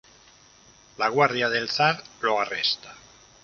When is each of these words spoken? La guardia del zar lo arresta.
La 1.01 1.09
guardia 1.09 1.47
del 1.51 1.69
zar 1.69 2.03
lo 2.21 2.39
arresta. 2.39 2.95